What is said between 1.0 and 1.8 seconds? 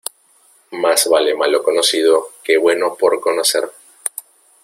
vale malo